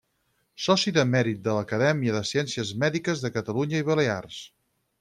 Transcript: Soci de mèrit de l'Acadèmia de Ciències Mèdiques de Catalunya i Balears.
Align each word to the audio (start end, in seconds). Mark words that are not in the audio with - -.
Soci 0.67 0.93
de 0.95 1.03
mèrit 1.09 1.43
de 1.47 1.53
l'Acadèmia 1.57 2.15
de 2.17 2.21
Ciències 2.31 2.73
Mèdiques 2.85 3.25
de 3.27 3.33
Catalunya 3.39 3.83
i 3.85 3.87
Balears. 3.91 4.43